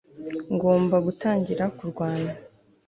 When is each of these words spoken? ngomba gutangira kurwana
ngomba 0.53 0.95
gutangira 1.05 1.63
kurwana 1.77 2.31